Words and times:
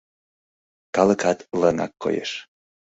Калыкат 0.95 1.39
лыҥак 1.59 1.93
коеш. 2.01 2.31